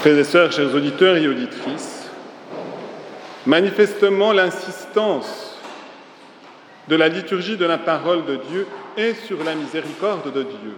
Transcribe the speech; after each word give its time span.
Frères 0.00 0.16
et 0.16 0.24
sœurs, 0.24 0.50
chers 0.50 0.74
auditeurs 0.74 1.18
et 1.18 1.28
auditrices, 1.28 2.08
manifestement 3.44 4.32
l'insistance 4.32 5.58
de 6.88 6.96
la 6.96 7.08
liturgie 7.08 7.58
de 7.58 7.66
la 7.66 7.76
parole 7.76 8.24
de 8.24 8.36
Dieu 8.36 8.66
est 8.96 9.12
sur 9.26 9.44
la 9.44 9.54
miséricorde 9.54 10.32
de 10.32 10.42
Dieu. 10.42 10.74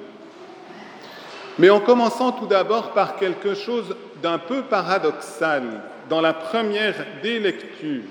Mais 1.60 1.70
en 1.70 1.78
commençant 1.78 2.32
tout 2.32 2.46
d'abord 2.46 2.94
par 2.94 3.14
quelque 3.14 3.54
chose 3.54 3.94
d'un 4.20 4.38
peu 4.38 4.62
paradoxal 4.62 5.62
dans 6.10 6.20
la 6.20 6.32
première 6.32 6.96
des 7.22 7.38
lectures, 7.38 8.02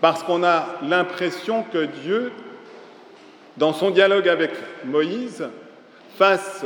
parce 0.00 0.24
qu'on 0.24 0.42
a 0.42 0.66
l'impression 0.82 1.62
que 1.72 1.84
Dieu, 2.02 2.32
dans 3.58 3.72
son 3.72 3.90
dialogue 3.90 4.28
avec 4.28 4.50
Moïse, 4.84 5.46
face 6.18 6.64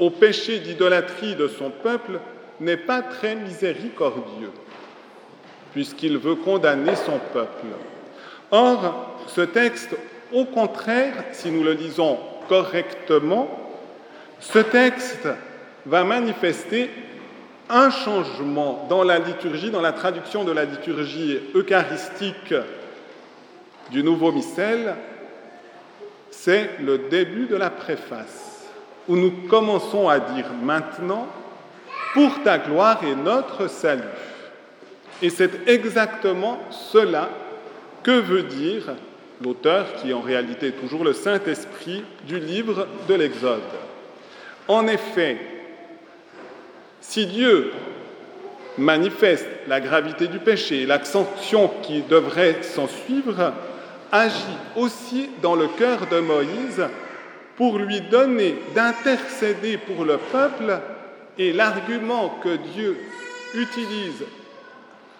au 0.00 0.10
péché 0.10 0.58
d'idolâtrie 0.58 1.34
de 1.34 1.48
son 1.48 1.70
peuple, 1.70 2.18
n'est 2.60 2.76
pas 2.76 3.02
très 3.02 3.34
miséricordieux, 3.34 4.52
puisqu'il 5.72 6.18
veut 6.18 6.36
condamner 6.36 6.94
son 6.94 7.18
peuple. 7.32 7.66
Or, 8.50 9.18
ce 9.26 9.40
texte, 9.40 9.96
au 10.32 10.44
contraire, 10.44 11.24
si 11.32 11.50
nous 11.50 11.62
le 11.62 11.72
lisons 11.72 12.18
correctement, 12.48 13.48
ce 14.40 14.58
texte 14.58 15.28
va 15.86 16.04
manifester 16.04 16.90
un 17.68 17.90
changement 17.90 18.86
dans 18.88 19.02
la 19.02 19.18
liturgie, 19.18 19.70
dans 19.70 19.80
la 19.80 19.92
traduction 19.92 20.44
de 20.44 20.52
la 20.52 20.64
liturgie 20.64 21.38
eucharistique 21.54 22.54
du 23.90 24.02
nouveau 24.02 24.32
missel, 24.32 24.96
c'est 26.30 26.70
le 26.80 26.98
début 26.98 27.46
de 27.46 27.56
la 27.56 27.70
préface, 27.70 28.53
où 29.08 29.16
nous 29.16 29.32
commençons 29.48 30.08
à 30.08 30.18
dire 30.18 30.46
maintenant, 30.62 31.26
pour 32.14 32.42
ta 32.42 32.58
gloire 32.58 33.00
et 33.04 33.14
notre 33.14 33.68
salut. 33.68 34.02
Et 35.20 35.30
c'est 35.30 35.68
exactement 35.68 36.58
cela 36.70 37.28
que 38.02 38.12
veut 38.12 38.44
dire 38.44 38.94
l'auteur, 39.42 39.86
qui 39.96 40.10
est 40.10 40.14
en 40.14 40.20
réalité 40.20 40.72
toujours 40.72 41.04
le 41.04 41.12
Saint-Esprit 41.12 42.04
du 42.26 42.38
livre 42.38 42.86
de 43.08 43.14
l'Exode. 43.14 43.60
En 44.68 44.86
effet, 44.86 45.38
si 47.00 47.26
Dieu 47.26 47.72
manifeste 48.78 49.48
la 49.66 49.80
gravité 49.80 50.26
du 50.26 50.38
péché 50.38 50.82
et 50.82 50.88
qui 51.82 52.02
devrait 52.02 52.62
s'en 52.62 52.88
suivre, 52.88 53.52
agit 54.10 54.58
aussi 54.76 55.30
dans 55.42 55.54
le 55.54 55.68
cœur 55.68 56.06
de 56.10 56.20
Moïse 56.20 56.84
pour 57.56 57.78
lui 57.78 58.00
donner 58.00 58.56
d'intercéder 58.74 59.78
pour 59.78 60.04
le 60.04 60.18
peuple 60.18 60.80
et 61.38 61.52
l'argument 61.52 62.38
que 62.42 62.56
Dieu 62.56 62.96
utilise 63.54 64.24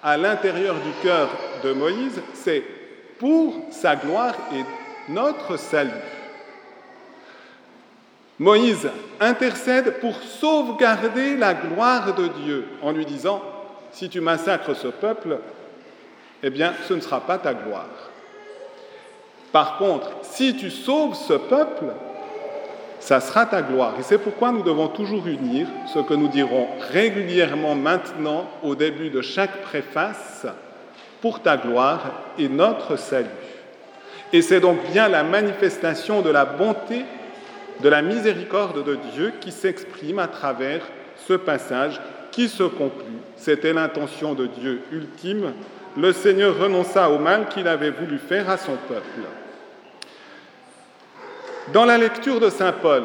à 0.02 0.16
l'intérieur 0.16 0.74
du 0.74 0.90
cœur 1.02 1.28
de 1.62 1.72
Moïse, 1.72 2.20
c'est 2.34 2.62
pour 3.18 3.54
sa 3.70 3.96
gloire 3.96 4.34
et 4.52 4.64
notre 5.10 5.56
salut. 5.56 5.90
Moïse 8.38 8.88
intercède 9.20 10.00
pour 10.00 10.14
sauvegarder 10.16 11.36
la 11.36 11.54
gloire 11.54 12.14
de 12.14 12.26
Dieu 12.26 12.66
en 12.82 12.90
lui 12.90 13.06
disant, 13.06 13.40
si 13.92 14.08
tu 14.08 14.20
massacres 14.20 14.74
ce 14.74 14.88
peuple, 14.88 15.38
eh 16.42 16.50
bien, 16.50 16.74
ce 16.86 16.94
ne 16.94 17.00
sera 17.00 17.20
pas 17.20 17.38
ta 17.38 17.54
gloire. 17.54 18.10
Par 19.52 19.78
contre, 19.78 20.10
si 20.22 20.56
tu 20.56 20.68
sauves 20.68 21.14
ce 21.14 21.34
peuple, 21.34 21.86
ça 23.04 23.20
sera 23.20 23.44
ta 23.44 23.60
gloire. 23.60 23.92
Et 24.00 24.02
c'est 24.02 24.16
pourquoi 24.16 24.50
nous 24.50 24.62
devons 24.62 24.88
toujours 24.88 25.26
unir 25.26 25.66
ce 25.92 25.98
que 25.98 26.14
nous 26.14 26.28
dirons 26.28 26.68
régulièrement 26.90 27.74
maintenant 27.74 28.48
au 28.62 28.74
début 28.74 29.10
de 29.10 29.20
chaque 29.20 29.60
préface, 29.60 30.46
pour 31.20 31.42
ta 31.42 31.58
gloire 31.58 32.00
et 32.38 32.48
notre 32.48 32.96
salut. 32.96 33.28
Et 34.32 34.40
c'est 34.40 34.60
donc 34.60 34.78
bien 34.90 35.08
la 35.08 35.22
manifestation 35.22 36.22
de 36.22 36.30
la 36.30 36.46
bonté 36.46 37.04
de 37.82 37.88
la 37.90 38.00
miséricorde 38.00 38.82
de 38.82 38.96
Dieu 39.12 39.34
qui 39.38 39.52
s'exprime 39.52 40.18
à 40.18 40.28
travers 40.28 40.80
ce 41.28 41.34
passage 41.34 42.00
qui 42.30 42.48
se 42.48 42.62
conclut. 42.62 43.20
C'était 43.36 43.74
l'intention 43.74 44.32
de 44.32 44.46
Dieu 44.46 44.80
ultime. 44.90 45.52
Le 45.94 46.12
Seigneur 46.12 46.58
renonça 46.58 47.10
au 47.10 47.18
mal 47.18 47.48
qu'il 47.48 47.68
avait 47.68 47.90
voulu 47.90 48.16
faire 48.16 48.48
à 48.48 48.56
son 48.56 48.76
peuple. 48.88 49.20
Dans 51.72 51.86
la 51.86 51.96
lecture 51.96 52.40
de 52.40 52.50
Saint 52.50 52.72
Paul, 52.72 53.04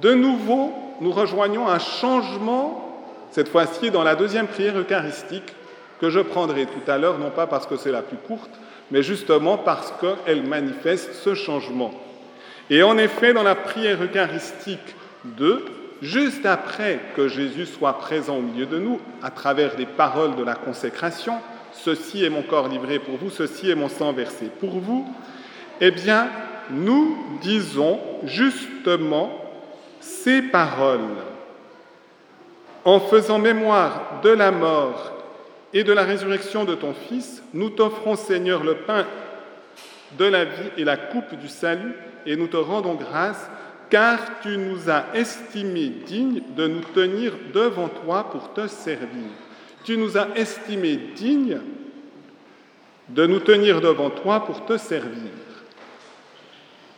de 0.00 0.14
nouveau, 0.14 0.72
nous 1.02 1.12
rejoignons 1.12 1.68
un 1.68 1.78
changement, 1.78 3.04
cette 3.32 3.50
fois-ci 3.50 3.90
dans 3.90 4.02
la 4.02 4.14
deuxième 4.14 4.46
prière 4.46 4.78
eucharistique, 4.78 5.54
que 6.00 6.08
je 6.08 6.20
prendrai 6.20 6.64
tout 6.64 6.90
à 6.90 6.96
l'heure, 6.96 7.18
non 7.18 7.28
pas 7.28 7.46
parce 7.46 7.66
que 7.66 7.76
c'est 7.76 7.92
la 7.92 8.00
plus 8.00 8.16
courte, 8.16 8.50
mais 8.90 9.02
justement 9.02 9.58
parce 9.58 9.92
qu'elle 10.00 10.42
manifeste 10.44 11.12
ce 11.12 11.34
changement. 11.34 11.92
Et 12.70 12.82
en 12.82 12.96
effet, 12.96 13.34
dans 13.34 13.42
la 13.42 13.54
prière 13.54 14.02
eucharistique 14.02 14.94
2, 15.24 15.64
juste 16.00 16.46
après 16.46 16.98
que 17.14 17.28
Jésus 17.28 17.66
soit 17.66 17.98
présent 17.98 18.38
au 18.38 18.42
milieu 18.42 18.64
de 18.64 18.78
nous, 18.78 19.00
à 19.22 19.30
travers 19.30 19.76
les 19.76 19.84
paroles 19.84 20.34
de 20.34 20.42
la 20.42 20.54
consécration, 20.54 21.34
ceci 21.72 22.24
est 22.24 22.30
mon 22.30 22.42
corps 22.42 22.68
livré 22.68 22.98
pour 22.98 23.18
vous, 23.18 23.28
ceci 23.28 23.70
est 23.70 23.74
mon 23.74 23.90
sang 23.90 24.14
versé 24.14 24.46
pour 24.60 24.78
vous, 24.78 25.06
eh 25.82 25.90
bien, 25.90 26.28
nous 26.72 27.16
disons 27.40 28.00
justement 28.24 29.30
ces 30.00 30.42
paroles. 30.42 31.00
En 32.84 32.98
faisant 33.00 33.38
mémoire 33.38 34.20
de 34.22 34.30
la 34.30 34.50
mort 34.50 35.12
et 35.74 35.84
de 35.84 35.92
la 35.92 36.02
résurrection 36.02 36.64
de 36.64 36.74
ton 36.74 36.94
Fils, 36.94 37.42
nous 37.52 37.70
t'offrons, 37.70 38.16
Seigneur, 38.16 38.64
le 38.64 38.76
pain 38.76 39.06
de 40.18 40.24
la 40.24 40.44
vie 40.44 40.70
et 40.76 40.84
la 40.84 40.96
coupe 40.96 41.34
du 41.34 41.48
salut 41.48 41.94
et 42.26 42.36
nous 42.36 42.48
te 42.48 42.56
rendons 42.56 42.94
grâce 42.94 43.50
car 43.90 44.18
tu 44.40 44.56
nous 44.56 44.88
as 44.88 45.04
estimés 45.14 45.92
dignes 46.06 46.42
de 46.56 46.68
nous 46.68 46.80
tenir 46.80 47.32
devant 47.52 47.88
toi 47.88 48.30
pour 48.30 48.52
te 48.54 48.66
servir. 48.66 49.28
Tu 49.84 49.96
nous 49.96 50.16
as 50.16 50.28
estimés 50.36 50.96
dignes 51.16 51.60
de 53.08 53.26
nous 53.26 53.40
tenir 53.40 53.80
devant 53.80 54.10
toi 54.10 54.44
pour 54.46 54.64
te 54.64 54.76
servir. 54.76 55.30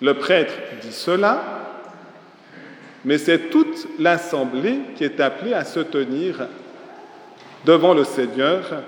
Le 0.03 0.15
prêtre 0.15 0.53
dit 0.83 0.93
cela, 0.93 1.41
mais 3.05 3.19
c'est 3.19 3.51
toute 3.51 3.87
l'assemblée 4.01 4.81
qui 4.97 5.05
est 5.05 5.21
appelée 5.21 5.55
à 5.55 5.65
se 5.65 5.79
tenir 5.79 6.49
devant 7.65 7.95
le 7.95 8.03
Seigneur 8.03 8.83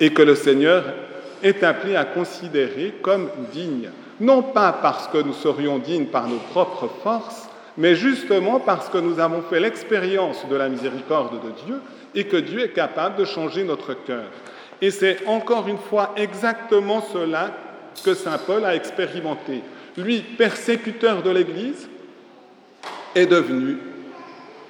et 0.00 0.12
que 0.12 0.22
le 0.22 0.34
Seigneur 0.34 0.84
est 1.42 1.62
appelé 1.62 1.94
à 1.94 2.04
considérer 2.04 2.94
comme 3.00 3.30
digne 3.52 3.90
non 4.18 4.42
pas 4.42 4.72
parce 4.72 5.06
que 5.06 5.18
nous 5.18 5.34
serions 5.34 5.78
dignes 5.78 6.06
par 6.06 6.26
nos 6.26 6.38
propres 6.38 6.88
forces, 7.02 7.48
mais 7.76 7.94
justement 7.94 8.58
parce 8.58 8.88
que 8.88 8.98
nous 8.98 9.20
avons 9.20 9.42
fait 9.42 9.60
l'expérience 9.60 10.48
de 10.48 10.56
la 10.56 10.68
miséricorde 10.68 11.34
de 11.34 11.50
Dieu 11.64 11.80
et 12.14 12.24
que 12.24 12.38
Dieu 12.38 12.60
est 12.60 12.72
capable 12.72 13.16
de 13.16 13.24
changer 13.24 13.62
notre 13.62 13.94
cœur. 13.94 14.24
Et 14.80 14.90
c'est 14.90 15.26
encore 15.26 15.68
une 15.68 15.78
fois 15.78 16.12
exactement 16.16 17.02
cela 17.12 17.50
que 18.02 18.14
Saint 18.14 18.38
Paul 18.38 18.64
a 18.64 18.74
expérimenté. 18.74 19.62
Lui, 19.96 20.20
persécuteur 20.20 21.22
de 21.22 21.30
l'Église, 21.30 21.88
est 23.14 23.26
devenu 23.26 23.78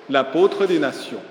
l'apôtre 0.09 0.67
des 0.67 0.79
nations. 0.79 1.23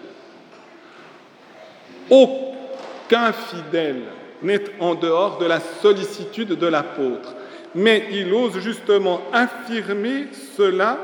Aucun 2.09 3.31
fidèle 3.31 4.01
n'est 4.41 4.65
en 4.79 4.95
dehors 4.95 5.37
de 5.37 5.45
la 5.45 5.59
sollicitude 5.59 6.49
de 6.49 6.67
l'apôtre 6.67 7.35
mais 7.75 8.07
il 8.11 8.33
ose 8.33 8.57
justement 8.59 9.21
affirmer 9.33 10.27
cela. 10.55 10.97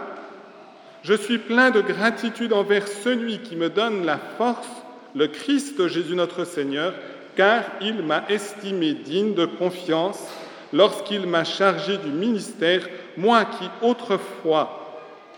Je 1.03 1.13
suis 1.13 1.37
plein 1.37 1.69
de 1.69 1.81
gratitude 1.81 2.53
envers 2.53 2.87
celui 2.87 3.39
qui 3.39 3.57
me 3.57 3.69
donne 3.69 4.05
la 4.05 4.17
force, 4.37 4.69
le 5.13 5.27
Christ 5.27 5.87
Jésus 5.87 6.15
notre 6.15 6.45
Seigneur, 6.45 6.93
car 7.35 7.63
il 7.81 8.03
m'a 8.03 8.23
estimé 8.29 8.93
digne 8.93 9.33
de 9.33 9.45
confiance 9.45 10.27
lorsqu'il 10.73 11.27
m'a 11.27 11.43
chargé 11.43 11.97
du 11.97 12.09
ministère, 12.09 12.87
moi 13.17 13.45
qui 13.45 13.69
autrefois 13.81 14.77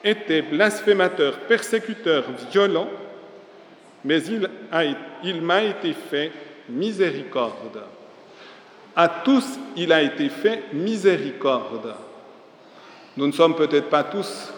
étais 0.04 0.42
blasphémateur, 0.42 1.40
persécuteur, 1.40 2.26
violent, 2.52 2.90
mais 4.04 4.22
il 5.24 5.42
m'a 5.42 5.64
été 5.64 5.94
fait 5.94 6.32
miséricorde. 6.70 7.82
À 8.96 9.08
tous, 9.08 9.46
il 9.76 9.92
a 9.92 10.02
été 10.02 10.30
fait 10.30 10.66
miséricorde. 10.74 11.96
Nous 13.18 13.28
ne 13.28 13.32
sommes 13.32 13.56
peut-être 13.56 13.90
pas 13.90 14.04
tous, 14.04 14.52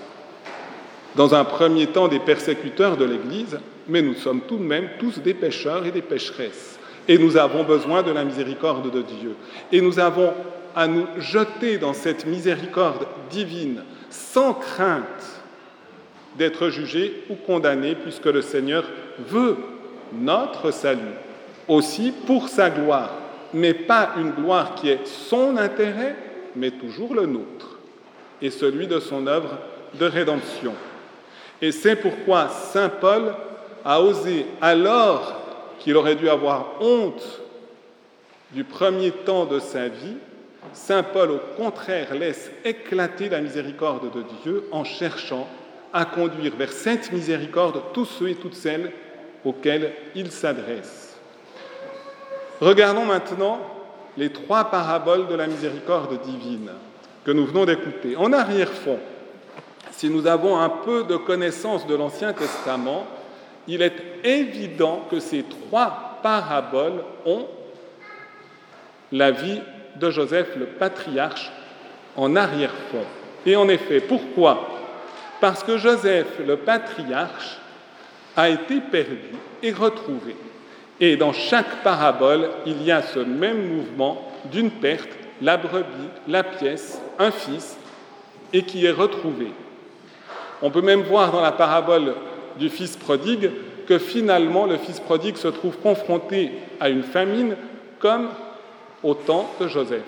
dans 1.16 1.33
un 1.33 1.45
premier 1.45 1.88
temps, 1.88 2.07
des 2.07 2.19
persécuteurs 2.19 2.98
de 2.98 3.06
l'Église, 3.06 3.60
mais 3.88 4.01
nous 4.01 4.16
sommes 4.16 4.42
tout 4.42 4.57
de 4.57 4.63
même 4.63 4.89
tous 5.00 5.19
des 5.19 5.33
pécheurs 5.33 5.86
et 5.86 5.92
des 5.92 6.01
pécheresses. 6.01 6.80
Et 7.07 7.18
nous 7.18 7.38
avons 7.38 7.63
besoin 7.63 8.01
de 8.01 8.12
la 8.12 8.24
miséricorde 8.24 8.92
de 8.92 9.01
Dieu. 9.01 9.36
Et 9.71 9.80
nous 9.80 10.00
avons 10.00 10.33
à 10.75 10.88
nous 10.88 11.07
jeter 11.18 11.77
dans 11.77 11.94
cette 11.94 12.25
miséricorde 12.25 13.07
divine, 13.30 13.83
sans 14.10 14.54
crainte, 14.54 15.42
d'être 16.38 16.69
jugé 16.69 17.24
ou 17.30 17.36
condamné, 17.36 17.95
puisque 17.95 18.25
le 18.25 18.42
Seigneur 18.42 18.83
veut 19.19 19.57
notre 20.13 20.72
salut, 20.72 21.16
aussi 21.68 22.12
pour 22.12 22.50
sa 22.50 22.69
gloire, 22.69 23.13
mais 23.54 23.74
pas 23.74 24.12
une 24.18 24.31
gloire 24.31 24.75
qui 24.75 24.89
est 24.89 25.06
son 25.07 25.56
intérêt, 25.56 26.16
mais 26.56 26.72
toujours 26.72 27.13
le 27.13 27.25
nôtre, 27.25 27.80
et 28.42 28.50
celui 28.50 28.88
de 28.88 29.00
son 29.00 29.28
œuvre 29.28 29.57
de 29.98 30.06
rédemption. 30.06 30.74
Et 31.62 31.71
c'est 31.71 31.95
pourquoi 31.95 32.50
Saint 32.50 32.89
Paul 32.89 33.33
a 33.86 34.01
osé, 34.01 34.45
alors 34.62 35.42
qu'il 35.80 35.95
aurait 35.95 36.16
dû 36.16 36.28
avoir 36.28 36.81
honte 36.81 37.42
du 38.51 38.63
premier 38.63 39.12
temps 39.12 39.45
de 39.45 39.60
sa 39.60 39.88
vie, 39.88 40.18
Saint 40.74 41.04
Paul 41.04 41.32
au 41.32 41.40
contraire 41.58 42.14
laisse 42.14 42.52
éclater 42.64 43.30
la 43.30 43.42
miséricorde 43.42 44.14
de 44.14 44.24
Dieu 44.44 44.68
en 44.72 44.84
cherchant 44.84 45.48
à 45.94 46.06
conduire 46.06 46.56
vers 46.56 46.72
cette 46.72 47.12
miséricorde 47.12 47.82
tous 47.94 48.06
ceux 48.06 48.30
et 48.30 48.36
toutes 48.36 48.56
celles 48.56 48.92
auxquels 49.46 49.94
il 50.16 50.32
s'adresse. 50.32 51.18
Regardons 52.60 53.06
maintenant 53.06 53.60
les 54.18 54.32
trois 54.32 54.66
paraboles 54.66 55.28
de 55.28 55.36
la 55.36 55.48
miséricorde 55.48 56.22
divine 56.22 56.72
que 57.24 57.32
nous 57.32 57.46
venons 57.46 57.66
d'écouter. 57.66 58.16
En 58.16 58.32
arrière-fond, 58.34 59.00
si 59.92 60.10
nous 60.10 60.28
avons 60.28 60.60
un 60.60 60.70
peu 60.70 61.04
de 61.04 61.16
connaissance 61.16 61.88
de 61.88 61.96
l'Ancien 61.96 62.34
Testament, 62.34 63.08
il 63.68 63.82
est 63.82 63.96
évident 64.24 65.06
que 65.10 65.20
ces 65.20 65.44
trois 65.44 66.20
paraboles 66.22 67.04
ont 67.26 67.48
la 69.12 69.32
vie 69.32 69.62
de 70.00 70.09
Joseph 70.09 70.56
le 70.57 70.65
patriarche 70.65 71.51
en 72.15 72.36
arrière-fond. 72.36 73.03
Et 73.45 73.56
en 73.56 73.68
effet, 73.69 74.00
pourquoi? 74.01 74.69
Parce 75.42 75.63
que 75.63 75.77
Joseph 75.77 76.39
le 76.45 76.57
patriarche 76.57 77.59
a 78.36 78.50
été 78.50 78.81
perdu 78.81 79.36
et 79.62 79.71
retrouvé. 79.71 80.36
Et 81.00 81.18
dans 81.18 81.33
chaque 81.33 81.83
parabole, 81.83 82.50
il 82.65 82.81
y 82.83 82.92
a 82.92 83.01
ce 83.01 83.19
même 83.19 83.75
mouvement 83.75 84.31
d'une 84.51 84.71
perte, 84.71 85.09
la 85.42 85.57
brebis, 85.57 86.09
la 86.27 86.44
pièce, 86.44 87.01
un 87.19 87.31
fils, 87.31 87.77
et 88.53 88.63
qui 88.63 88.86
est 88.86 88.92
retrouvé. 88.92 89.47
On 90.62 90.71
peut 90.71 90.81
même 90.81 91.01
voir 91.01 91.31
dans 91.31 91.42
la 91.42 91.51
parabole 91.51 92.15
du 92.57 92.69
fils 92.69 92.95
prodigue 92.95 93.51
que 93.86 93.97
finalement 93.97 94.65
le 94.65 94.77
fils 94.77 95.00
prodigue 95.00 95.36
se 95.36 95.50
trouve 95.50 95.77
confronté 95.77 96.51
à 96.80 96.89
une 96.89 97.03
famine 97.03 97.56
comme 98.00 98.30
au 99.06 99.13
temps 99.13 99.52
de 99.62 99.68
Joseph. 99.68 100.02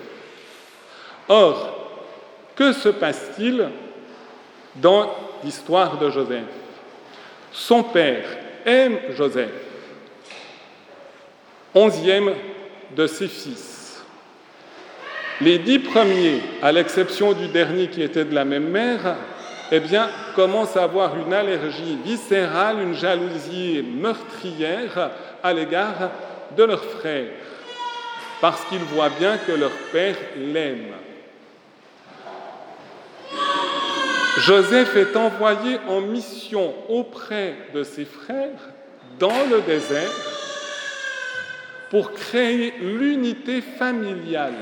Or, 1.29 1.89
que 2.55 2.73
se 2.73 2.89
passe-t-il 2.89 3.69
dans 4.75 5.09
l'histoire 5.43 5.99
de 5.99 6.09
Joseph? 6.09 6.43
Son 7.51 7.83
père 7.83 8.25
aime 8.65 8.97
Joseph, 9.15 9.51
onzième 11.75 12.33
de 12.95 13.05
ses 13.07 13.27
fils. 13.27 14.03
Les 15.41 15.59
dix 15.59 15.79
premiers, 15.79 16.41
à 16.63 16.71
l'exception 16.71 17.33
du 17.33 17.47
dernier 17.47 17.89
qui 17.89 18.01
était 18.01 18.25
de 18.25 18.33
la 18.33 18.45
même 18.45 18.69
mère, 18.69 19.15
eh 19.71 19.79
bien, 19.79 20.09
commencent 20.35 20.75
à 20.75 20.83
avoir 20.83 21.15
une 21.19 21.33
allergie 21.33 21.99
viscérale, 22.03 22.81
une 22.81 22.95
jalousie 22.95 23.83
meurtrière 23.83 25.11
à 25.43 25.53
l'égard 25.53 26.09
de 26.55 26.63
leurs 26.63 26.83
frères 26.83 27.29
parce 28.41 28.63
qu'ils 28.65 28.83
voient 28.83 29.09
bien 29.09 29.37
que 29.37 29.51
leur 29.51 29.71
père 29.91 30.15
l'aime. 30.37 30.93
Joseph 34.39 34.95
est 34.95 35.15
envoyé 35.15 35.79
en 35.87 36.01
mission 36.01 36.73
auprès 36.89 37.55
de 37.73 37.83
ses 37.83 38.05
frères 38.05 38.69
dans 39.17 39.45
le 39.49 39.61
désert 39.61 40.11
pour 41.89 42.11
créer 42.11 42.73
l'unité 42.79 43.61
familiale. 43.61 44.53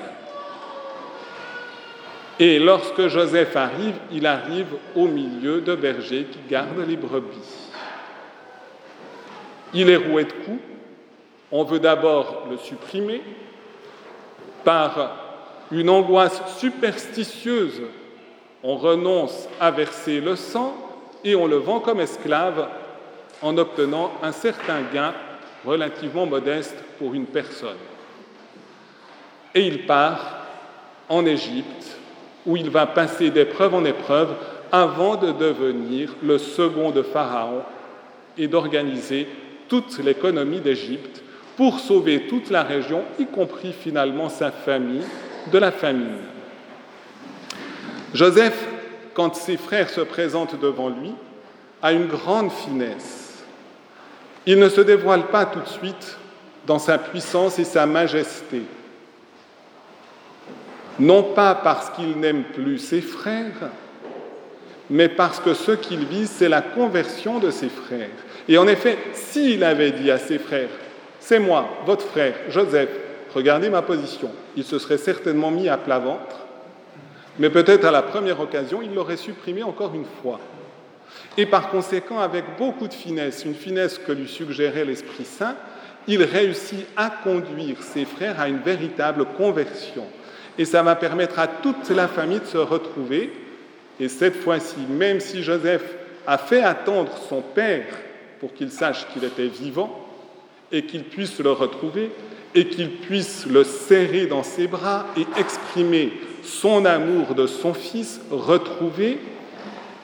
Et 2.40 2.60
lorsque 2.60 3.08
Joseph 3.08 3.56
arrive, 3.56 3.96
il 4.12 4.26
arrive 4.26 4.68
au 4.96 5.08
milieu 5.08 5.62
de 5.62 5.76
bergers 5.76 6.26
qui 6.26 6.40
gardent 6.50 6.86
les 6.88 6.98
brebis. 6.98 7.72
Il 9.74 9.90
est 9.90 9.98
roué 9.98 10.26
de 10.26 10.32
coups. 10.32 10.62
On 11.52 11.64
veut 11.64 11.80
d'abord 11.80 12.48
le 12.50 12.58
supprimer, 12.58 13.22
par 14.66 15.16
une 15.72 15.90
angoisse 15.90 16.42
superstitieuse, 16.58 17.84
on 18.64 18.76
renonce 18.76 19.48
à 19.62 19.72
verser 19.72 20.20
le 20.20 20.36
sang 20.36 20.76
et 21.24 21.36
on 21.36 21.48
le 21.48 21.58
vend 21.58 21.80
comme 21.80 22.02
esclave 22.02 22.68
en 23.42 23.58
obtenant 23.58 24.12
un 24.22 24.32
certain 24.32 24.82
gain 24.94 25.14
relativement 25.66 26.26
modeste 26.26 26.76
pour 27.00 27.14
une 27.14 27.26
personne. 27.26 27.78
Et 29.54 29.66
il 29.66 29.86
part 29.86 30.46
en 31.10 31.26
Égypte, 31.26 31.98
où 32.46 32.58
il 32.58 32.70
va 32.70 32.86
passer 32.86 33.30
d'épreuve 33.30 33.74
en 33.74 33.86
épreuve 33.86 34.36
avant 34.72 35.16
de 35.16 35.32
devenir 35.32 36.16
le 36.22 36.38
second 36.38 36.92
de 36.92 37.02
Pharaon 37.02 37.64
et 38.38 38.48
d'organiser 38.48 39.28
toute 39.68 39.98
l'économie 40.00 40.60
d'Égypte 40.60 41.24
pour 41.58 41.80
sauver 41.80 42.28
toute 42.28 42.50
la 42.50 42.64
région, 42.64 43.04
y 43.20 43.26
compris 43.26 43.74
finalement 43.74 44.30
sa 44.30 44.52
famille, 44.52 45.04
de 45.52 45.58
la 45.58 45.72
famine. 45.72 46.18
Joseph, 48.14 48.68
quand 49.14 49.36
ses 49.36 49.58
frères 49.58 49.90
se 49.90 50.02
présentent 50.02 50.60
devant 50.60 50.90
lui, 50.90 51.14
a 51.82 51.94
une 51.94 52.08
grande 52.08 52.52
finesse. 52.52 53.44
Il 54.46 54.60
ne 54.60 54.70
se 54.70 54.82
dévoile 54.82 55.28
pas 55.28 55.46
tout 55.46 55.60
de 55.60 55.68
suite 55.68 56.18
dans 56.66 56.80
sa 56.80 56.98
puissance 56.98 57.60
et 57.60 57.64
sa 57.64 57.86
majesté. 57.86 58.62
Non 61.00 61.24
pas 61.24 61.56
parce 61.56 61.90
qu'il 61.92 62.18
n'aime 62.18 62.44
plus 62.44 62.80
ses 62.80 63.02
frères, 63.02 63.70
mais 64.90 65.10
parce 65.10 65.40
que 65.40 65.54
ce 65.54 65.72
qu'il 65.72 66.06
vise, 66.06 66.30
c'est 66.30 66.50
la 66.50 66.62
conversion 66.62 67.40
de 67.40 67.52
ses 67.52 67.70
frères. 67.70 68.10
Et 68.48 68.58
en 68.58 68.68
effet, 68.68 68.98
s'il 69.14 69.64
avait 69.64 69.92
dit 69.92 70.12
à 70.12 70.18
ses 70.18 70.38
frères, 70.38 70.70
c'est 71.28 71.40
moi, 71.40 71.68
votre 71.88 72.06
frère, 72.06 72.36
Joseph, 72.50 72.90
regardez 73.34 73.68
ma 73.72 73.82
position. 73.82 74.30
Il 74.56 74.64
se 74.64 74.78
serait 74.78 75.00
certainement 75.00 75.50
mis 75.50 75.68
à 75.68 75.76
plat 75.76 75.98
ventre, 75.98 76.46
mais 77.40 77.50
peut-être 77.50 77.84
à 77.86 77.90
la 77.90 78.04
première 78.04 78.40
occasion, 78.40 78.84
il 78.84 78.94
l'aurait 78.94 79.18
supprimé 79.18 79.64
encore 79.64 79.96
une 79.96 80.06
fois. 80.22 80.40
Et 81.36 81.48
par 81.48 81.72
conséquent, 81.72 82.20
avec 82.20 82.46
beaucoup 82.60 82.88
de 82.88 82.94
finesse, 82.94 83.44
une 83.44 83.56
finesse 83.56 83.98
que 83.98 84.12
lui 84.12 84.28
suggérait 84.28 84.86
l'Esprit 84.86 85.26
Saint, 85.26 85.56
il 86.08 86.22
réussit 86.22 86.86
à 86.96 87.10
conduire 87.10 87.82
ses 87.82 88.06
frères 88.06 88.40
à 88.40 88.48
une 88.48 88.60
véritable 88.60 89.26
conversion. 89.36 90.06
Et 90.60 90.66
ça 90.66 90.84
va 90.84 90.96
permettre 90.96 91.40
à 91.40 91.48
toute 91.48 91.90
la 91.90 92.08
famille 92.08 92.42
de 92.42 92.46
se 92.46 92.60
retrouver. 92.60 93.34
Et 94.00 94.10
cette 94.10 94.36
fois-ci, 94.36 94.78
même 94.88 95.20
si 95.20 95.42
Joseph 95.42 95.96
a 96.28 96.38
fait 96.38 96.62
attendre 96.62 97.18
son 97.28 97.42
père 97.42 97.88
pour 98.40 98.54
qu'il 98.54 98.70
sache 98.70 99.08
qu'il 99.12 99.24
était 99.24 99.48
vivant, 99.48 100.05
et 100.72 100.86
qu'il 100.86 101.04
puisse 101.04 101.40
le 101.40 101.52
retrouver 101.52 102.12
et 102.54 102.68
qu'il 102.68 102.90
puisse 102.92 103.46
le 103.46 103.64
serrer 103.64 104.28
dans 104.28 104.44
ses 104.44 104.68
bras 104.68 105.06
et 105.18 105.26
exprimer 105.40 106.14
son 106.44 106.86
amour 106.86 107.36
de 107.36 107.48
son 107.48 107.74
fils 107.74 108.22
retrouvé, 108.32 109.20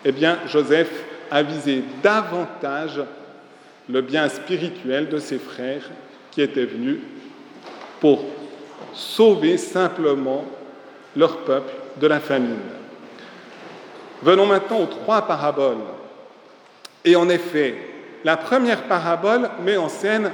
eh 0.04 0.12
bien 0.12 0.40
Joseph 0.48 0.92
a 1.30 1.44
visé 1.44 1.84
davantage 2.04 3.02
le 3.90 4.02
bien 4.02 4.28
spirituel 4.28 5.08
de 5.10 5.18
ses 5.18 5.40
frères 5.40 5.90
qui 6.32 6.42
étaient 6.42 6.66
venus 6.66 7.00
pour 8.00 8.26
sauver 8.94 9.58
simplement 9.58 10.46
leur 11.16 11.38
peuple 11.40 11.74
de 12.00 12.08
la 12.08 12.20
famine. 12.20 12.58
Venons 14.22 14.46
maintenant 14.46 14.82
aux 14.82 14.88
trois 14.88 15.24
paraboles. 15.24 15.78
Et 17.04 17.16
en 17.16 17.30
effet, 17.30 17.76
la 18.24 18.38
première 18.38 18.84
parabole 18.84 19.50
met 19.64 19.78
en 19.78 19.90
scène 19.90 20.32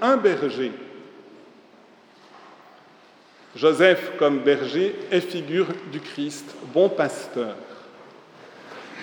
un 0.00 0.16
berger. 0.16 0.72
Joseph, 3.56 4.12
comme 4.18 4.40
berger, 4.40 4.94
est 5.10 5.20
figure 5.20 5.66
du 5.90 6.00
Christ, 6.00 6.54
bon 6.72 6.88
pasteur. 6.88 7.56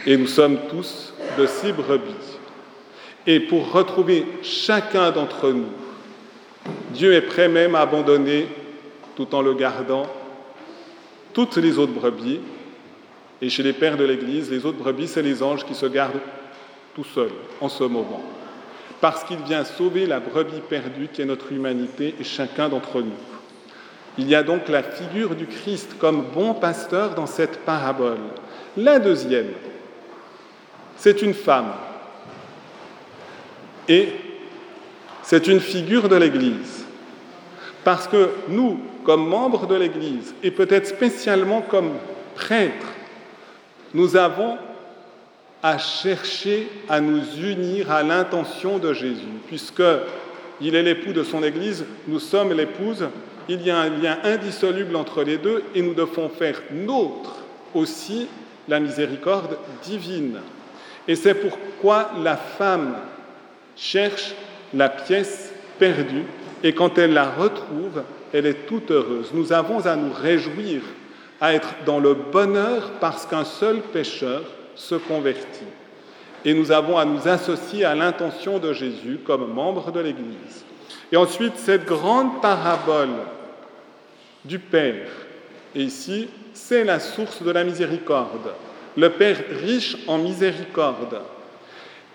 Et 0.05 0.15
nous 0.17 0.27
sommes 0.27 0.59
tous 0.69 1.13
de 1.37 1.45
ces 1.45 1.73
brebis. 1.73 2.39
Et 3.27 3.39
pour 3.39 3.71
retrouver 3.71 4.25
chacun 4.43 5.11
d'entre 5.11 5.51
nous, 5.51 5.71
Dieu 6.91 7.13
est 7.13 7.21
prêt 7.21 7.49
même 7.49 7.75
à 7.75 7.81
abandonner, 7.81 8.47
tout 9.15 9.33
en 9.33 9.41
le 9.41 9.53
gardant, 9.55 10.05
toutes 11.33 11.57
les 11.57 11.77
autres 11.77 11.93
brebis. 11.93 12.39
Et 13.41 13.49
chez 13.49 13.63
les 13.63 13.73
pères 13.73 13.97
de 13.97 14.05
l'Église, 14.05 14.51
les 14.51 14.65
autres 14.65 14.77
brebis, 14.77 15.07
c'est 15.07 15.21
les 15.21 15.43
anges 15.43 15.65
qui 15.65 15.75
se 15.75 15.85
gardent 15.87 16.21
tout 16.93 17.03
seuls 17.03 17.33
en 17.59 17.67
ce 17.67 17.83
moment 17.83 18.23
parce 19.01 19.23
qu'il 19.23 19.39
vient 19.39 19.63
sauver 19.63 20.05
la 20.05 20.19
brebis 20.19 20.61
perdue 20.67 21.07
qui 21.11 21.21
est 21.21 21.25
notre 21.25 21.51
humanité 21.51 22.15
et 22.19 22.23
chacun 22.23 22.69
d'entre 22.69 23.01
nous. 23.01 23.17
Il 24.17 24.29
y 24.29 24.35
a 24.35 24.43
donc 24.43 24.69
la 24.69 24.81
figure 24.81 25.35
du 25.35 25.45
Christ 25.45 25.97
comme 25.99 26.25
bon 26.33 26.53
pasteur 26.53 27.15
dans 27.15 27.25
cette 27.25 27.59
parabole. 27.65 28.19
La 28.77 28.99
deuxième, 28.99 29.51
c'est 30.97 31.21
une 31.21 31.33
femme. 31.33 31.73
Et 33.87 34.09
c'est 35.21 35.47
une 35.47 35.59
figure 35.59 36.07
de 36.07 36.15
l'Église. 36.15 36.85
Parce 37.83 38.07
que 38.07 38.29
nous, 38.47 38.79
comme 39.03 39.27
membres 39.27 39.67
de 39.67 39.75
l'Église, 39.75 40.33
et 40.41 40.51
peut-être 40.51 40.87
spécialement 40.87 41.61
comme 41.61 41.91
prêtres, 42.35 42.87
nous 43.93 44.15
avons 44.15 44.57
à 45.65 45.79
chercher 45.79 46.69
à 46.87 47.01
nous 47.01 47.23
unir 47.39 47.89
à 47.89 48.03
l'intention 48.03 48.77
de 48.77 48.93
Jésus, 48.93 49.25
puisque 49.47 49.81
il 50.61 50.75
est 50.75 50.83
l'époux 50.83 51.11
de 51.11 51.23
son 51.23 51.41
Église, 51.41 51.85
nous 52.07 52.19
sommes 52.19 52.53
l'épouse, 52.53 53.07
il 53.49 53.63
y 53.63 53.71
a 53.71 53.79
un 53.79 53.89
lien 53.89 54.19
indissoluble 54.23 54.95
entre 54.95 55.23
les 55.23 55.39
deux 55.39 55.63
et 55.73 55.81
nous 55.81 55.95
devons 55.95 56.29
faire 56.29 56.61
nôtre 56.69 57.37
aussi 57.73 58.27
la 58.67 58.79
miséricorde 58.79 59.57
divine. 59.81 60.37
Et 61.07 61.15
c'est 61.15 61.33
pourquoi 61.33 62.11
la 62.23 62.37
femme 62.37 62.97
cherche 63.75 64.35
la 64.71 64.87
pièce 64.87 65.51
perdue 65.79 66.25
et 66.61 66.73
quand 66.73 66.99
elle 66.99 67.13
la 67.13 67.31
retrouve, 67.31 68.03
elle 68.33 68.45
est 68.45 68.67
toute 68.67 68.91
heureuse. 68.91 69.31
Nous 69.33 69.51
avons 69.51 69.83
à 69.87 69.95
nous 69.95 70.13
réjouir, 70.13 70.81
à 71.41 71.55
être 71.55 71.73
dans 71.87 71.99
le 71.99 72.13
bonheur 72.13 72.91
parce 72.99 73.25
qu'un 73.25 73.45
seul 73.45 73.77
pécheur 73.77 74.43
se 74.75 74.95
convertit. 74.95 75.65
Et 76.43 76.53
nous 76.53 76.71
avons 76.71 76.97
à 76.97 77.05
nous 77.05 77.27
associer 77.27 77.85
à 77.85 77.95
l'intention 77.95 78.59
de 78.59 78.71
Jésus 78.73 79.19
comme 79.25 79.51
membre 79.51 79.91
de 79.91 79.99
l'Église. 79.99 80.63
Et 81.11 81.17
ensuite, 81.17 81.57
cette 81.57 81.85
grande 81.85 82.41
parabole 82.41 83.09
du 84.43 84.59
Père, 84.59 85.07
et 85.73 85.81
ici, 85.81 86.29
c'est 86.53 86.83
la 86.83 86.99
source 86.99 87.41
de 87.41 87.51
la 87.51 87.63
miséricorde. 87.63 88.53
Le 88.95 89.09
Père 89.09 89.37
riche 89.61 89.97
en 90.07 90.19
miséricorde. 90.19 91.21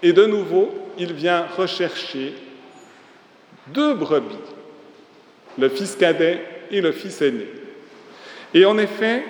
Et 0.03 0.13
de 0.13 0.25
nouveau, 0.25 0.73
il 0.97 1.13
vient 1.13 1.47
rechercher 1.57 2.35
deux 3.69 3.95
brebis, 3.95 4.37
le 5.59 5.69
fils 5.69 5.95
cadet 5.97 6.43
et 6.71 6.81
le 6.81 6.93
fils 6.93 7.21
aîné. 7.21 7.47
Et 8.55 8.65
en 8.65 8.79
effet, 8.79 9.25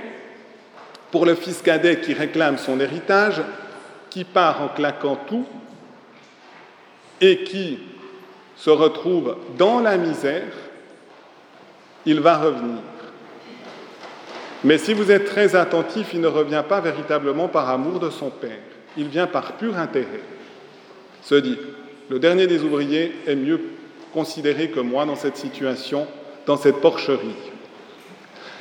pour 1.11 1.26
le 1.26 1.35
fils 1.35 1.62
cadet 1.62 2.00
qui 2.00 2.12
réclame 2.12 2.59
son 2.59 2.81
héritage, 2.81 3.43
qui 4.09 4.25
part 4.25 4.62
en 4.62 4.69
claquant 4.69 5.17
tout 5.26 5.47
et 7.21 7.45
qui 7.45 7.79
se 8.57 8.71
retrouve 8.71 9.37
dans 9.57 9.81
la 9.81 9.97
misère, 9.97 10.52
il 12.07 12.21
va 12.21 12.38
revenir. 12.38 12.81
Mais 14.64 14.79
si 14.79 14.93
vous 14.93 15.11
êtes 15.11 15.25
très 15.25 15.57
attentif, 15.57 16.11
il 16.12 16.21
ne 16.21 16.26
revient 16.26 16.62
pas 16.69 16.81
véritablement 16.81 17.49
par 17.49 17.71
amour 17.71 17.99
de 17.99 18.11
son 18.11 18.31
père, 18.31 18.59
il 18.97 19.09
vient 19.09 19.26
par 19.26 19.52
pur 19.55 19.79
intérêt. 19.79 20.23
Se 21.23 21.35
dit, 21.35 21.59
le 22.09 22.19
dernier 22.19 22.47
des 22.47 22.62
ouvriers 22.62 23.12
est 23.26 23.37
mieux 23.37 23.61
considéré 24.12 24.71
que 24.71 24.81
moi 24.81 25.07
dans 25.07 25.17
cette 25.17 25.37
situation, 25.37 26.07
dans 26.47 26.57
cette 26.57 26.81
porcherie. 26.81 27.37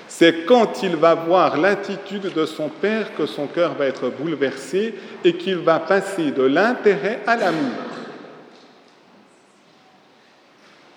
C'est 0.10 0.46
quand 0.46 0.82
il 0.82 0.96
va 0.96 1.14
voir 1.14 1.56
l'attitude 1.56 2.34
de 2.34 2.46
son 2.46 2.68
père 2.68 3.16
que 3.16 3.28
son 3.28 3.46
cœur 3.46 3.76
va 3.76 3.86
être 3.86 4.10
bouleversé 4.10 4.96
et 5.24 5.34
qu'il 5.34 5.58
va 5.58 5.80
passer 5.80 6.32
de 6.32 6.42
l'intérêt 6.42 7.22
à 7.28 7.38
l'amour. 7.38 7.72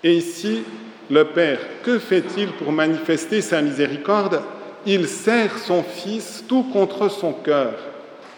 Et 0.02 0.14
ici, 0.14 0.64
le 1.11 1.25
Père, 1.26 1.59
que 1.85 1.99
fait-il 1.99 2.49
pour 2.52 2.73
manifester 2.73 3.42
sa 3.42 3.61
miséricorde? 3.61 4.40
Il 4.87 5.07
serre 5.07 5.59
son 5.59 5.83
Fils 5.83 6.42
tout 6.49 6.64
contre 6.73 7.09
son 7.09 7.35
cœur. 7.35 7.75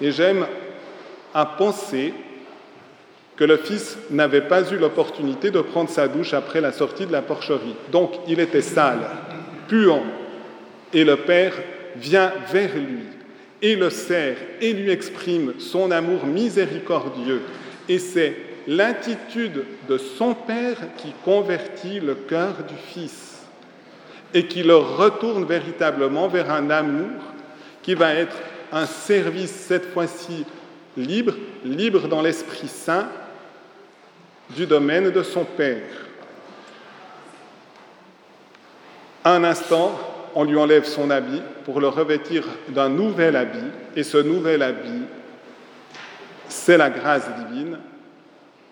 Et 0.00 0.11
j'aime 0.11 0.45
à 1.33 1.47
penser 1.47 2.12
que 3.37 3.45
le 3.45 3.59
Fils 3.59 3.97
n'avait 4.11 4.43
pas 4.43 4.69
eu 4.71 4.76
l'opportunité 4.76 5.52
de 5.52 5.61
prendre 5.61 5.88
sa 5.88 6.09
douche 6.09 6.35
après 6.35 6.61
la 6.61 6.73
sortie 6.73 7.07
de 7.07 7.12
la 7.12 7.23
porcherie. 7.23 7.76
Donc 7.93 8.12
il 8.26 8.40
était 8.40 8.61
sale, 8.61 9.09
puant, 9.69 10.02
et 10.94 11.04
le 11.04 11.16
Père 11.16 11.54
vient 11.96 12.32
vers 12.50 12.74
lui 12.76 13.04
et 13.60 13.76
le 13.76 13.90
serre 13.90 14.36
et 14.60 14.72
lui 14.72 14.90
exprime 14.90 15.54
son 15.58 15.90
amour 15.90 16.24
miséricordieux. 16.24 17.42
Et 17.88 17.98
c'est 17.98 18.36
l'attitude 18.66 19.64
de 19.88 19.98
son 19.98 20.34
Père 20.34 20.78
qui 20.96 21.12
convertit 21.24 22.00
le 22.00 22.14
cœur 22.14 22.54
du 22.68 22.74
Fils 22.92 23.42
et 24.32 24.46
qui 24.46 24.62
le 24.62 24.76
retourne 24.76 25.44
véritablement 25.44 26.28
vers 26.28 26.50
un 26.50 26.70
amour 26.70 27.20
qui 27.82 27.94
va 27.94 28.14
être 28.14 28.36
un 28.72 28.86
service 28.86 29.50
cette 29.52 29.92
fois-ci 29.92 30.44
libre, 30.96 31.34
libre 31.64 32.08
dans 32.08 32.22
l'Esprit 32.22 32.68
Saint 32.68 33.08
du 34.50 34.66
domaine 34.66 35.10
de 35.10 35.22
son 35.22 35.44
Père. 35.44 35.82
Un 39.24 39.42
instant, 39.44 39.98
on 40.34 40.44
lui 40.44 40.56
enlève 40.56 40.84
son 40.84 41.10
habit 41.10 41.42
pour 41.64 41.80
le 41.80 41.88
revêtir 41.88 42.44
d'un 42.68 42.88
nouvel 42.88 43.36
habit, 43.36 43.70
et 43.96 44.02
ce 44.02 44.18
nouvel 44.18 44.62
habit, 44.62 45.02
c'est 46.48 46.76
la 46.76 46.90
grâce 46.90 47.28
divine. 47.48 47.78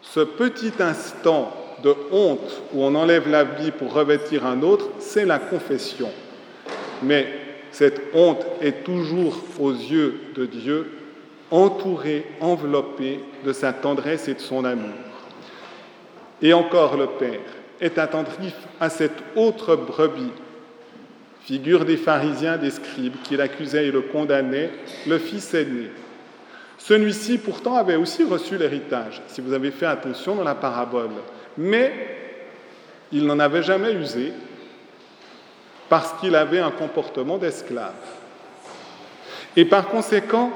Ce 0.00 0.20
petit 0.20 0.72
instant 0.80 1.52
de 1.82 1.94
honte 2.10 2.62
où 2.72 2.84
on 2.84 2.94
enlève 2.94 3.28
l'habit 3.28 3.70
pour 3.70 3.92
revêtir 3.92 4.46
un 4.46 4.62
autre, 4.62 4.90
c'est 4.98 5.24
la 5.24 5.38
confession. 5.38 6.10
Mais 7.02 7.26
cette 7.70 8.00
honte 8.14 8.44
est 8.60 8.84
toujours 8.84 9.38
aux 9.58 9.72
yeux 9.72 10.20
de 10.34 10.46
Dieu, 10.46 10.92
entourée, 11.50 12.26
enveloppée 12.40 13.20
de 13.44 13.52
sa 13.52 13.72
tendresse 13.72 14.28
et 14.28 14.34
de 14.34 14.40
son 14.40 14.64
amour. 14.64 14.94
Et 16.40 16.52
encore 16.52 16.96
le 16.96 17.06
Père 17.06 17.40
est 17.80 17.98
attentif 17.98 18.54
à 18.80 18.90
cette 18.90 19.22
autre 19.36 19.76
brebis 19.76 20.32
figure 21.44 21.84
des 21.84 21.96
pharisiens, 21.96 22.56
des 22.56 22.70
scribes, 22.70 23.16
qui 23.24 23.36
l'accusaient 23.36 23.88
et 23.88 23.90
le 23.90 24.02
condamnaient, 24.02 24.70
le 25.06 25.18
fils 25.18 25.52
aîné. 25.54 25.90
Celui-ci 26.78 27.38
pourtant 27.38 27.76
avait 27.76 27.96
aussi 27.96 28.24
reçu 28.24 28.56
l'héritage, 28.56 29.22
si 29.28 29.40
vous 29.40 29.52
avez 29.52 29.70
fait 29.70 29.86
attention 29.86 30.34
dans 30.34 30.44
la 30.44 30.54
parabole, 30.54 31.10
mais 31.56 31.92
il 33.12 33.26
n'en 33.26 33.38
avait 33.38 33.62
jamais 33.62 33.92
usé 33.92 34.32
parce 35.88 36.14
qu'il 36.14 36.34
avait 36.34 36.60
un 36.60 36.70
comportement 36.70 37.38
d'esclave. 37.38 37.92
Et 39.56 39.64
par 39.64 39.88
conséquent, 39.88 40.50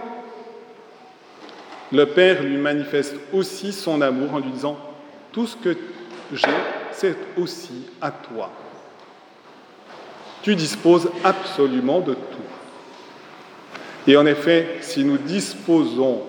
le 1.93 2.07
Père 2.07 2.43
lui 2.43 2.57
manifeste 2.57 3.14
aussi 3.33 3.73
son 3.73 4.00
amour 4.00 4.35
en 4.35 4.38
lui 4.38 4.50
disant, 4.50 4.78
tout 5.33 5.47
ce 5.47 5.57
que 5.57 5.76
j'ai, 6.33 6.49
c'est 6.93 7.16
aussi 7.37 7.87
à 8.00 8.11
toi 8.11 8.50
tu 10.47 10.55
disposes 10.55 11.11
absolument 11.25 11.99
de 11.99 12.15
tout. 12.15 12.47
Et 14.07 14.17
en 14.17 14.25
effet, 14.26 14.76
si 14.81 15.03
nous 15.03 15.19
disposons 15.19 16.23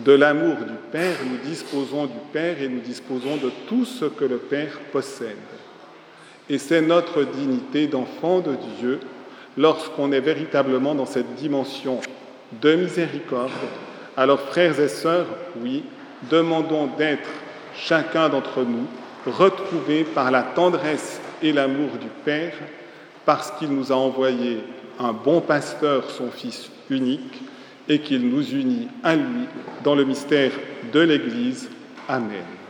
de 0.00 0.10
l'amour 0.10 0.56
du 0.56 0.74
Père, 0.90 1.14
nous 1.24 1.36
disposons 1.48 2.06
du 2.06 2.18
Père 2.32 2.60
et 2.60 2.68
nous 2.68 2.80
disposons 2.80 3.36
de 3.36 3.52
tout 3.68 3.84
ce 3.84 4.06
que 4.06 4.24
le 4.24 4.38
Père 4.38 4.80
possède. 4.90 5.36
Et 6.50 6.58
c'est 6.58 6.80
notre 6.80 7.22
dignité 7.22 7.86
d'enfant 7.86 8.40
de 8.40 8.56
Dieu 8.80 8.98
lorsqu'on 9.56 10.10
est 10.10 10.18
véritablement 10.18 10.96
dans 10.96 11.06
cette 11.06 11.36
dimension 11.36 12.00
de 12.60 12.74
miséricorde. 12.74 13.52
Alors 14.16 14.40
frères 14.40 14.80
et 14.80 14.88
sœurs, 14.88 15.28
oui, 15.62 15.84
demandons 16.32 16.88
d'être 16.98 17.30
chacun 17.76 18.28
d'entre 18.28 18.64
nous 18.64 18.88
retrouvés 19.24 20.02
par 20.02 20.32
la 20.32 20.42
tendresse 20.42 21.20
et 21.44 21.52
l'amour 21.52 21.90
du 22.00 22.08
Père 22.24 22.54
parce 23.24 23.50
qu'il 23.52 23.68
nous 23.68 23.92
a 23.92 23.96
envoyé 23.96 24.60
un 24.98 25.12
bon 25.12 25.40
pasteur, 25.40 26.10
son 26.10 26.30
Fils 26.30 26.70
unique, 26.90 27.42
et 27.88 27.98
qu'il 27.98 28.28
nous 28.28 28.42
unit 28.50 28.88
à 29.02 29.14
lui 29.14 29.46
dans 29.82 29.94
le 29.94 30.04
mystère 30.04 30.52
de 30.92 31.00
l'Église. 31.00 31.68
Amen. 32.08 32.63